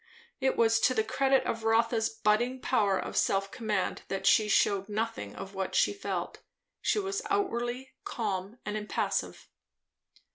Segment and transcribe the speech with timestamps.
[0.39, 4.89] It was to the credit of Rotha's budding power of self command that she shewed
[4.89, 6.39] nothing of what she felt.
[6.81, 9.47] She was outwardly calm and impassive.